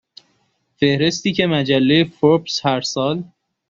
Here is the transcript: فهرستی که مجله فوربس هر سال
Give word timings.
فهرستی 0.77 1.33
که 1.33 1.47
مجله 1.47 2.03
فوربس 2.03 2.65
هر 2.65 2.81
سال 2.81 3.23